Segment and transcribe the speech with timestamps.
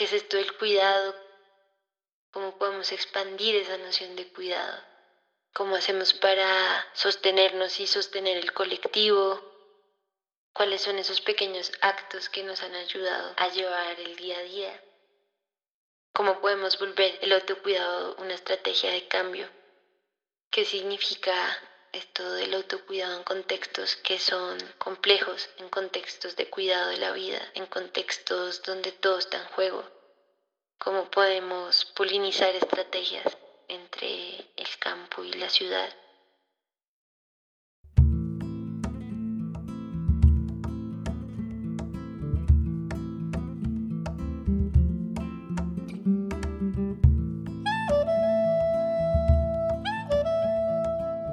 [0.00, 1.14] ¿Qué es esto del cuidado?
[2.30, 4.82] ¿Cómo podemos expandir esa noción de cuidado?
[5.52, 9.42] ¿Cómo hacemos para sostenernos y sostener el colectivo?
[10.54, 14.84] ¿Cuáles son esos pequeños actos que nos han ayudado a llevar el día a día?
[16.14, 19.50] ¿Cómo podemos volver el autocuidado una estrategia de cambio?
[20.50, 21.30] ¿Qué significa
[21.92, 27.40] esto del autocuidado en contextos que son complejos, en contextos de cuidado de la vida,
[27.54, 29.88] en contextos donde todo está en juego?
[30.78, 33.36] ¿Cómo podemos polinizar estrategias
[33.70, 35.88] entre el campo y la ciudad.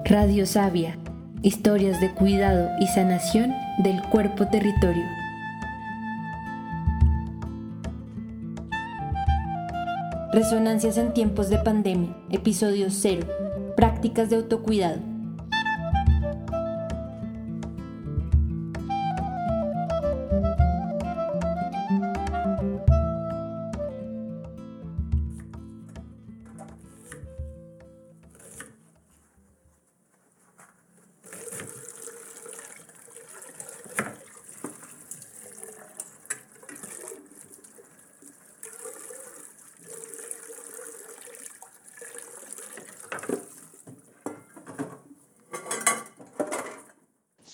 [0.09, 0.97] Radio Sabia,
[1.41, 5.03] historias de cuidado y sanación del cuerpo territorio.
[10.31, 13.27] Resonancias en tiempos de pandemia, episodio 0.
[13.75, 15.16] Prácticas de autocuidado.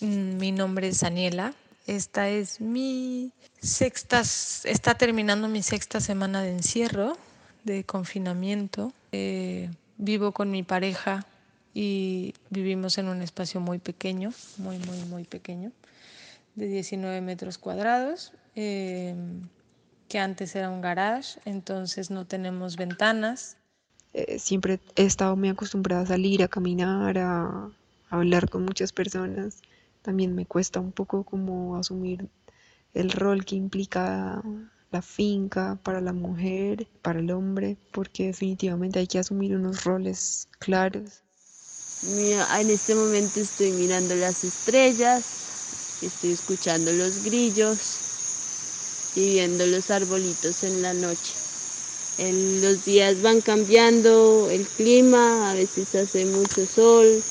[0.03, 1.53] Mi nombre es Daniela.
[1.87, 7.17] Esta es mi sexta, está terminando mi sexta semana de encierro,
[7.63, 8.93] de confinamiento.
[9.11, 11.25] Eh, vivo con mi pareja
[11.73, 15.71] y vivimos en un espacio muy pequeño, muy, muy, muy pequeño,
[16.55, 19.15] de 19 metros cuadrados, eh,
[20.07, 23.57] que antes era un garage, entonces no tenemos ventanas.
[24.13, 27.69] Eh, siempre he estado muy acostumbrada a salir, a caminar, a
[28.09, 29.63] hablar con muchas personas
[30.03, 32.29] también me cuesta un poco como asumir
[32.93, 34.43] el rol que implica
[34.91, 40.47] la finca para la mujer, para el hombre, porque definitivamente hay que asumir unos roles
[40.59, 41.23] claros.
[42.03, 45.23] Mira, en este momento estoy mirando las estrellas,
[46.01, 47.79] estoy escuchando los grillos
[49.15, 51.33] y viendo los arbolitos en la noche.
[52.61, 57.23] los días van cambiando, el clima, a veces hace mucho sol,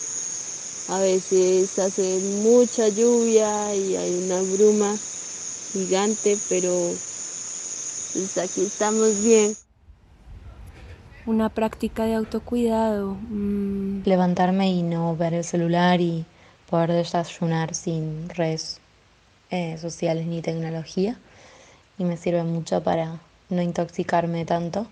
[0.88, 4.96] a veces hace mucha lluvia y hay una bruma
[5.72, 6.70] gigante, pero
[8.12, 9.54] pues aquí estamos bien.
[11.24, 13.16] Una práctica de autocuidado.
[13.30, 14.02] Mm.
[14.04, 16.24] Levantarme y no ver el celular y
[16.68, 18.80] poder desayunar sin redes
[19.50, 21.16] eh, sociales ni tecnología.
[21.96, 23.20] Y me sirve mucho para
[23.50, 24.88] no intoxicarme tanto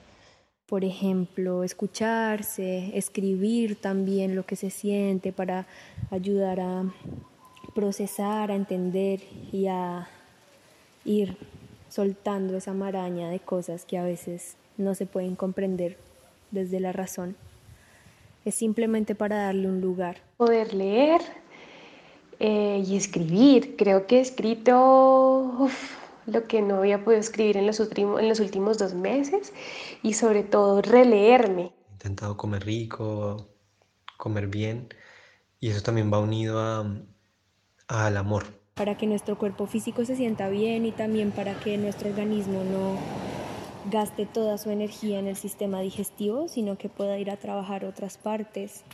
[0.70, 5.66] por ejemplo, escucharse, escribir también lo que se siente para
[6.12, 6.84] ayudar a
[7.74, 9.20] procesar, a entender
[9.50, 10.08] y a
[11.04, 11.36] ir
[11.88, 15.96] soltando esa maraña de cosas que a veces no se pueden comprender
[16.52, 17.34] desde la razón.
[18.44, 20.18] Es simplemente para darle un lugar.
[20.36, 21.20] Poder leer
[22.38, 23.74] eh, y escribir.
[23.74, 25.68] Creo que he escrito
[26.30, 29.52] lo que no había podido escribir en los, últimos, en los últimos dos meses
[30.02, 31.72] y sobre todo releerme.
[31.90, 33.48] He intentado comer rico,
[34.16, 34.88] comer bien
[35.58, 36.84] y eso también va unido
[37.88, 38.44] al amor.
[38.74, 42.98] Para que nuestro cuerpo físico se sienta bien y también para que nuestro organismo no
[43.90, 48.16] gaste toda su energía en el sistema digestivo, sino que pueda ir a trabajar otras
[48.16, 48.84] partes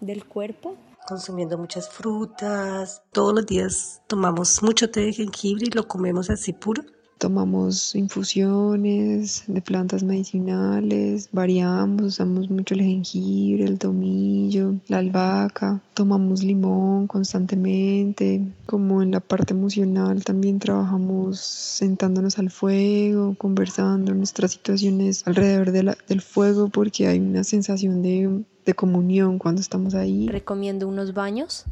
[0.00, 3.02] del cuerpo consumiendo muchas frutas.
[3.12, 6.82] Todos los días tomamos mucho té de jengibre y lo comemos así puro.
[7.18, 16.42] Tomamos infusiones de plantas medicinales, variamos, usamos mucho el jengibre, el tomillo, la albahaca, tomamos
[16.42, 25.26] limón constantemente, como en la parte emocional también trabajamos sentándonos al fuego, conversando nuestras situaciones
[25.26, 30.26] alrededor del fuego porque hay una sensación de de comunión cuando estamos ahí.
[30.28, 31.64] Recomiendo unos baños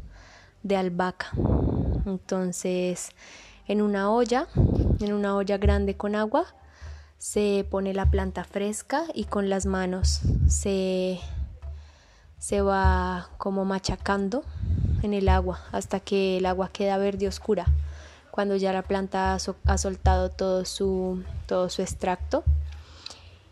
[0.63, 1.27] de albahaca.
[2.05, 3.09] Entonces,
[3.67, 4.47] en una olla,
[4.99, 6.45] en una olla grande con agua,
[7.17, 11.19] se pone la planta fresca y con las manos se,
[12.37, 14.43] se va como machacando
[15.01, 17.65] en el agua hasta que el agua queda verde oscura.
[18.31, 22.43] Cuando ya la planta ha, soltado todo su, todo su extracto.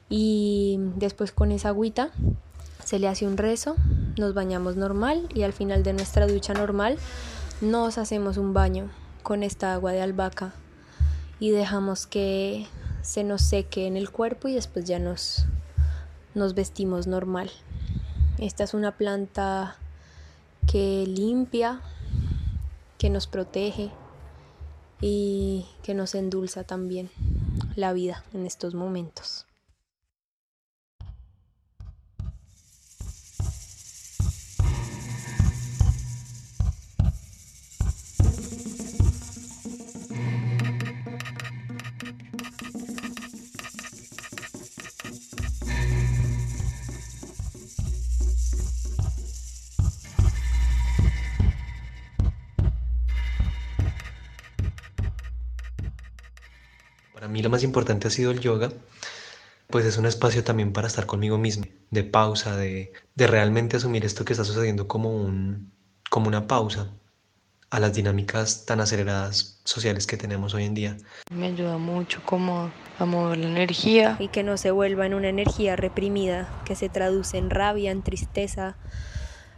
[0.09, 2.09] Y después con esa agüita
[2.83, 3.75] se le hace un rezo,
[4.17, 6.97] nos bañamos normal y al final de nuestra ducha normal
[7.61, 8.89] nos hacemos un baño
[9.23, 10.53] con esta agua de albahaca
[11.39, 12.67] y dejamos que
[13.01, 15.45] se nos seque en el cuerpo y después ya nos,
[16.35, 17.49] nos vestimos normal.
[18.37, 19.77] Esta es una planta
[20.71, 21.81] que limpia,
[22.97, 23.91] que nos protege
[25.01, 27.09] y que nos endulza también
[27.75, 29.45] la vida en estos momentos.
[57.23, 58.69] Para mí lo más importante ha sido el yoga,
[59.67, 64.03] pues es un espacio también para estar conmigo mismo, de pausa, de, de realmente asumir
[64.03, 65.71] esto que está sucediendo como, un,
[66.09, 66.89] como una pausa
[67.69, 70.97] a las dinámicas tan aceleradas sociales que tenemos hoy en día.
[71.31, 74.17] Me ayuda mucho como a mover la energía.
[74.19, 78.03] Y que no se vuelva en una energía reprimida, que se traduce en rabia, en
[78.03, 78.75] tristeza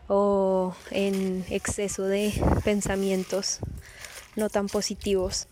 [0.08, 2.32] o en exceso de
[2.64, 3.58] pensamientos
[4.36, 5.48] no tan positivos.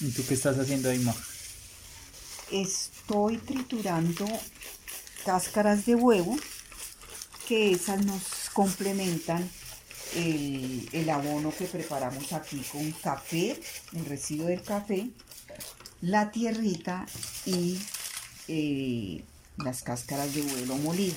[0.00, 1.14] ¿Y tú qué estás haciendo ahí, Ma?
[2.50, 4.26] Estoy triturando
[5.24, 6.36] cáscaras de huevo,
[7.48, 8.22] que esas nos
[8.52, 9.48] complementan
[10.14, 13.60] el, abono que preparamos aquí con café,
[13.94, 15.10] el residuo del café,
[16.00, 17.06] la tierrita
[17.44, 17.78] y
[18.48, 19.24] eh,
[19.58, 21.16] las cáscaras de huevo molido.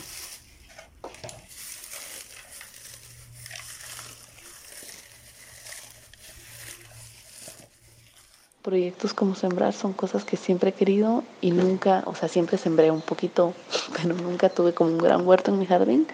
[8.62, 12.92] Proyectos como sembrar son cosas que siempre he querido y nunca, o sea, siempre sembré
[12.92, 13.54] un poquito,
[13.96, 16.08] pero nunca tuve como un gran huerto en mi jardín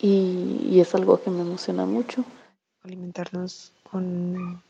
[0.00, 2.24] y, es algo que me emociona mucho.
[2.82, 4.60] Alimentarnos con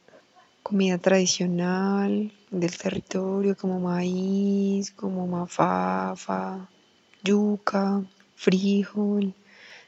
[0.62, 6.68] comida tradicional del territorio como maíz, como mafafa,
[7.24, 8.02] yuca,
[8.36, 9.34] frijol.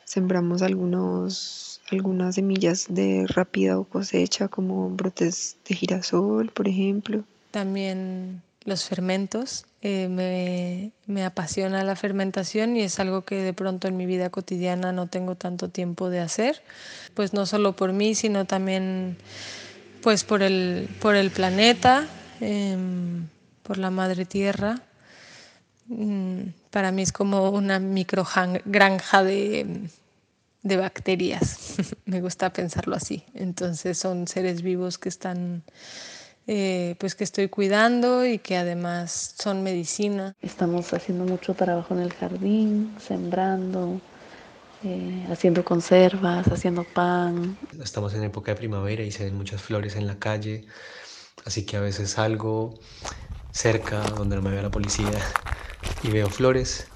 [0.05, 7.25] Sembramos algunos, algunas semillas de rápida cosecha como brotes de girasol, por ejemplo.
[7.51, 9.65] También los fermentos.
[9.83, 14.31] Eh, me, me, apasiona la fermentación y es algo que de pronto en mi vida
[14.31, 16.63] cotidiana no tengo tanto tiempo de hacer,
[17.13, 19.19] pues no solo por mí, sino también
[20.03, 22.07] pues por el, por el planeta,
[22.41, 22.77] eh,
[23.63, 24.83] por la madre tierra.
[25.87, 28.27] Mm, para mí es como una micro
[28.65, 29.89] granja de,
[30.63, 31.77] de bacterias,
[32.07, 33.25] me gusta pensarlo así.
[33.35, 35.63] Entonces son seres vivos que están
[36.47, 40.35] eh, pues que estoy cuidando y que además son medicina.
[40.43, 44.01] Estamos haciendo mucho trabajo en el jardín, sembrando,
[44.83, 47.57] eh, haciendo conservas, haciendo pan.
[47.83, 50.67] Estamos en época de primavera y se ven muchas flores en la calle,
[51.47, 52.79] así que a veces salgo
[53.51, 55.11] cerca donde no me vea la policía
[56.03, 56.89] y veo flores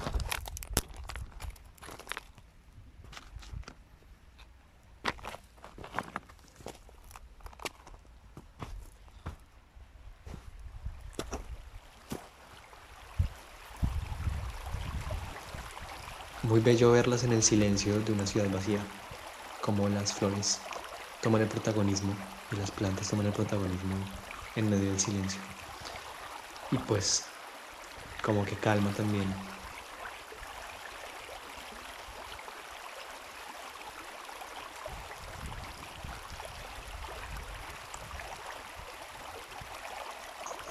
[16.49, 18.81] Muy bello verlas en el silencio de una ciudad vacía,
[19.61, 20.61] como las flores
[21.21, 22.15] toman el protagonismo
[22.51, 23.95] y las plantas toman el protagonismo
[24.57, 25.41] en medio del silencio.
[26.71, 27.28] Y pues,
[28.29, 29.33] como que calma también.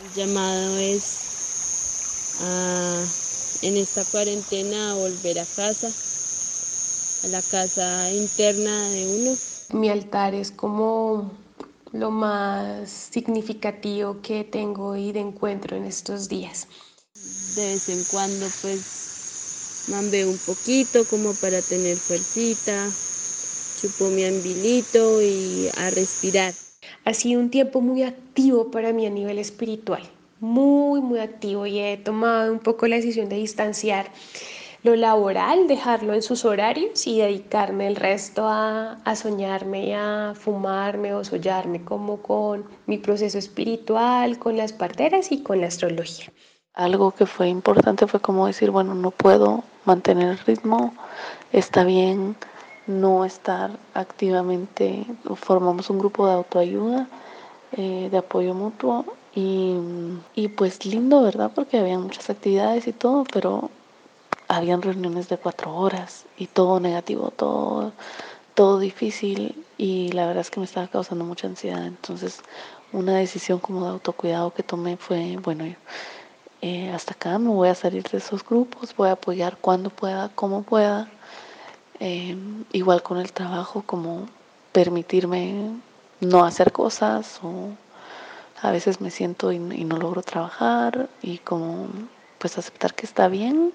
[0.04, 3.04] El llamado es a
[3.64, 5.88] en esta cuarentena a volver a casa,
[7.24, 9.36] a la casa interna de uno.
[9.80, 11.32] Mi altar es como
[11.92, 16.68] lo más significativo que tengo y de encuentro en estos días.
[17.56, 22.90] De vez en cuando pues mambeo un poquito como para tener fuercita,
[23.82, 26.54] chupo mi ambilito y a respirar.
[27.06, 30.10] Ha sido un tiempo muy activo para mí a nivel espiritual
[30.40, 34.12] muy, muy activo y he tomado un poco la decisión de distanciar
[34.84, 40.34] lo laboral, dejarlo en sus horarios y dedicarme el resto a, a soñarme y a
[40.36, 46.32] fumarme o sollarme como con mi proceso espiritual, con las parteras y con la astrología.
[46.78, 50.94] Algo que fue importante fue como decir, bueno, no puedo mantener el ritmo,
[51.52, 52.36] está bien
[52.86, 55.04] no estar activamente,
[55.36, 57.08] formamos un grupo de autoayuda,
[57.72, 59.76] eh, de apoyo mutuo y,
[60.36, 61.52] y, pues lindo, ¿verdad?
[61.56, 63.72] Porque había muchas actividades y todo, pero
[64.48, 67.92] habían reuniones de cuatro horas y todo negativo, todo,
[68.54, 71.88] todo difícil y la verdad es que me estaba causando mucha ansiedad.
[71.88, 72.40] Entonces
[72.94, 75.66] una decisión como de autocuidado que tomé fue, bueno,
[76.62, 80.30] eh, hasta acá, me voy a salir de esos grupos, voy a apoyar cuando pueda,
[80.36, 81.10] como pueda.
[82.00, 84.28] Em, igual con el trabajo, como
[84.72, 85.72] permitirme
[86.20, 87.70] no hacer cosas o
[88.62, 91.88] a veces me siento y, y no logro trabajar y como
[92.40, 93.74] pues aceptar que está bien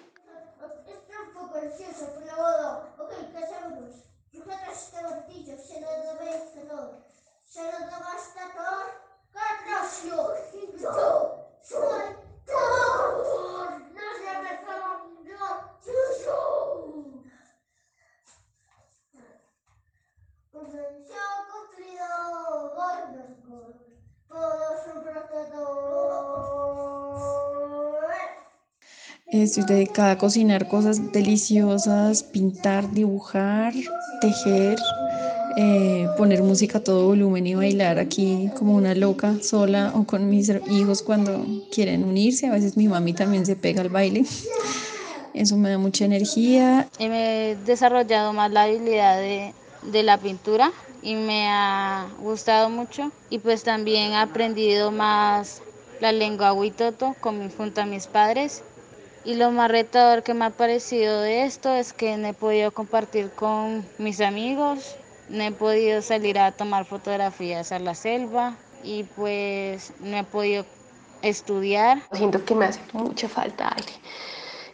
[29.53, 33.75] Estoy dedicada a cocinar cosas deliciosas, pintar, dibujar,
[34.23, 34.79] tejer,
[35.59, 40.31] eh, poner música a todo volumen y bailar aquí como una loca sola o con
[40.31, 42.47] mis hijos cuando quieren unirse.
[42.47, 44.25] A veces mi mami también se pega al baile.
[45.35, 46.89] Eso me da mucha energía.
[46.99, 53.13] He desarrollado más la habilidad de, de la pintura y me ha gustado mucho.
[53.29, 55.61] Y pues también he aprendido más
[56.01, 58.63] la lengua huitoto con, junto a mis padres
[59.25, 62.73] y lo más retador que me ha parecido de esto es que no he podido
[62.73, 64.97] compartir con mis amigos,
[65.29, 70.65] no he podido salir a tomar fotografías a la selva y pues no he podido
[71.23, 72.03] estudiar.
[72.13, 73.75] Siento que me hace mucha falta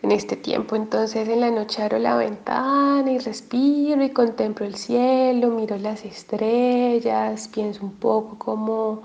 [0.02, 4.76] en este tiempo, entonces en la noche abro la ventana y respiro y contemplo el
[4.76, 9.02] cielo, miro las estrellas, pienso un poco como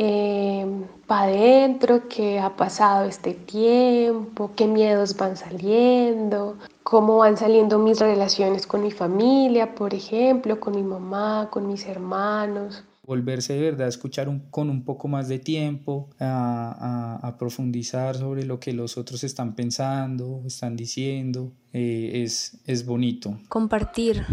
[0.00, 0.64] eh,
[1.08, 7.98] para adentro, qué ha pasado este tiempo, qué miedos van saliendo, cómo van saliendo mis
[7.98, 13.86] relaciones con mi familia, por ejemplo, con mi mamá, con mis hermanos volverse de verdad
[13.86, 18.74] a escuchar un, con un poco más de tiempo, a, a, profundizar sobre lo que
[18.74, 23.38] los otros están pensando, están diciendo, eh, es, es bonito.
[23.48, 24.26] Compartir,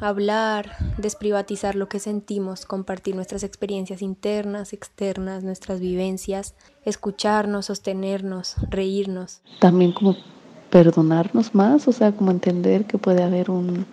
[0.00, 6.54] hablar, desprivatizar lo que sentimos, compartir nuestras experiencias internas, externas, nuestras vivencias,
[6.84, 9.40] escucharnos, sostenernos, reírnos.
[9.58, 10.14] También como
[10.74, 13.86] perdonarnos más, o sea, como entender que puede haber un,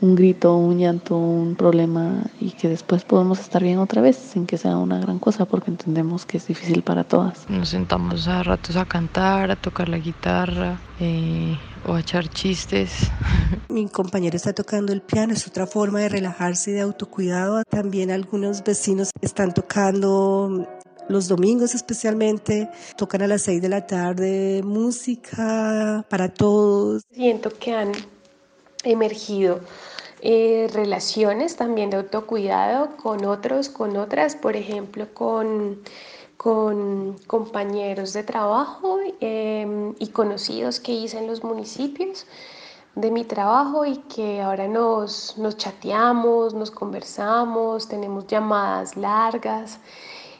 [0.00, 4.46] un grito, un llanto, un problema y que después podemos estar bien otra vez sin
[4.46, 7.48] que sea una gran cosa porque entendemos que es difícil para todas.
[7.50, 13.10] Nos sentamos a ratos a cantar, a tocar la guitarra eh, o a echar chistes.
[13.68, 17.62] Mi compañero está tocando el piano, es otra forma de relajarse y de autocuidado.
[17.68, 20.66] También algunos vecinos están tocando
[21.08, 27.02] los domingos especialmente, tocan a las 6 de la tarde música para todos.
[27.12, 27.92] Siento que han
[28.84, 29.60] emergido
[30.20, 35.82] eh, relaciones también de autocuidado con otros, con otras, por ejemplo, con,
[36.36, 42.26] con compañeros de trabajo em, y conocidos que hice en los municipios
[42.94, 49.80] de mi trabajo y que ahora nos, nos chateamos, nos conversamos, tenemos llamadas largas.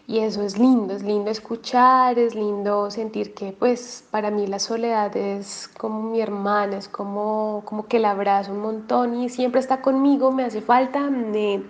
[0.06, 4.58] Y eso es lindo, es lindo escuchar, es lindo sentir que pues para mí la
[4.58, 9.60] soledad es como mi hermana, es como, como que la abrazo un montón y siempre
[9.60, 11.62] está conmigo, me hace falta, me,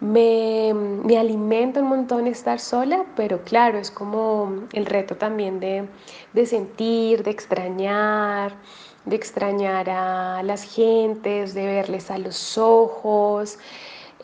[0.00, 5.88] me, me alimenta un montón estar sola, pero claro, es como el reto también de,
[6.32, 8.56] de sentir, de extrañar,
[9.04, 13.58] de extrañar a las gentes, de verles a los ojos.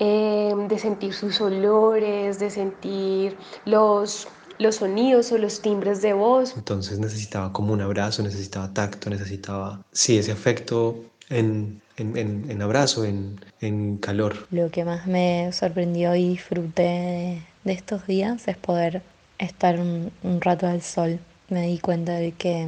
[0.01, 4.27] Em, de sentir sus olores, de sentir los,
[4.59, 6.55] los sonidos o los timbres de voz.
[6.57, 10.97] Entonces necesitaba como un abrazo, necesitaba tacto, necesitaba, sí, ese afecto
[11.31, 12.17] en, en,
[12.51, 14.49] en, abrazo, en, en, calor.
[14.51, 19.01] Lo que más me sorprendió y disfruté de, estos días es poder
[19.39, 21.21] estar un, un, rato al sol.
[21.51, 22.67] Me di cuenta de que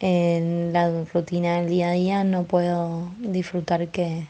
[0.00, 4.26] en la rutina del día a día no puedo disfrutar que,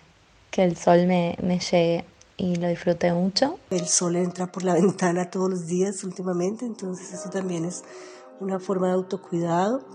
[0.52, 2.04] que el sol me, me llegue
[2.36, 3.58] y lo disfruté mucho.
[3.70, 7.82] El sol entra por la ventana todos los días últimamente, entonces eso también es
[8.40, 9.86] una forma de autocuidado.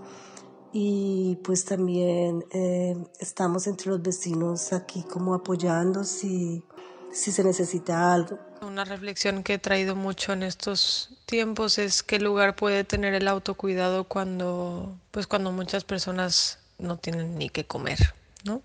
[0.72, 6.62] Y pues también eh, estamos entre los vecinos aquí como apoyando si,
[7.10, 8.38] si se necesita algo.
[8.60, 13.28] Una reflexión que he traído mucho en estos tiempos es qué lugar puede tener el
[13.28, 18.14] autocuidado cuando, pues cuando muchas personas no tienen ni qué comer,
[18.44, 18.62] ¿no?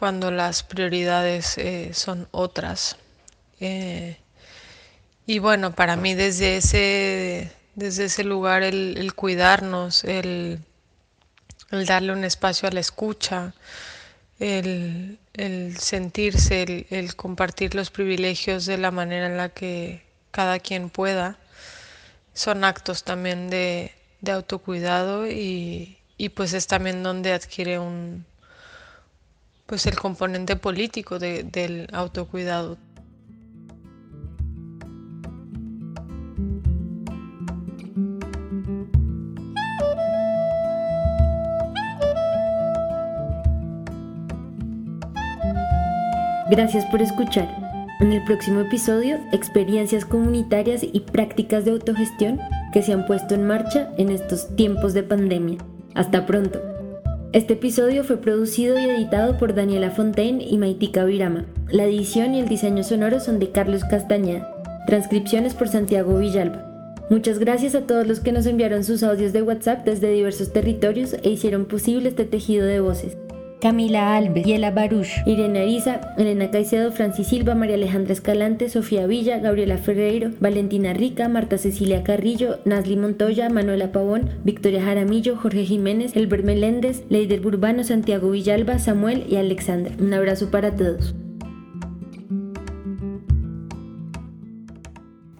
[0.00, 2.96] Cuando las prioridades eh, son otras.
[3.60, 4.16] Eh,
[5.26, 10.60] y bueno, para mí desde ese, desde ese lugar el, cuidarnos, el,
[11.70, 13.52] darle un espacio a la escucha,
[14.38, 15.18] el,
[15.78, 21.36] sentirse, el, compartir los privilegios de la manera en la que cada quien pueda,
[22.32, 23.92] son actos también de,
[24.22, 25.98] de autocuidado y,
[26.34, 28.24] pues es también donde adquiere un
[29.70, 32.76] pues el componente político del autocuidado.
[46.50, 47.48] Gracias por escuchar.
[48.00, 52.40] En el próximo episodio, experiencias comunitarias y prácticas de autogestión
[52.72, 55.58] que se han puesto en marcha en estos tiempos de pandemia.
[55.94, 56.69] Hasta pronto.
[57.32, 61.44] Este episodio fue producido y editado por Daniela Fontaine y Maitika Virama.
[61.68, 64.52] La edición y el diseño sonoro son de Carlos Castañeda.
[64.88, 66.66] Transcripciones por Santiago Villalba.
[67.08, 71.14] Muchas gracias a todos los que nos enviaron sus audios de WhatsApp desde diversos territorios
[71.22, 73.16] e hicieron posible este tejido de voces.
[73.60, 79.38] Camila Alves, Yela Baruch, Irene Ariza, Elena Caicedo, Francis Silva, María Alejandra Escalante, Sofía Villa,
[79.38, 86.16] Gabriela Ferreiro, Valentina Rica, Marta Cecilia Carrillo, Nasli Montoya, Manuela Pavón, Victoria Jaramillo, Jorge Jiménez,
[86.16, 89.94] Elber Meléndez, Leider Burbano, Santiago Villalba, Samuel y Alexandra.
[90.00, 91.14] Un abrazo para todos.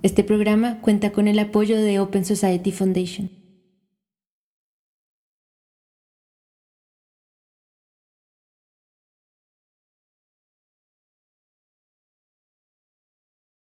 [0.03, 3.40] Este programa cuenta con el apoyo de Open Society Foundation.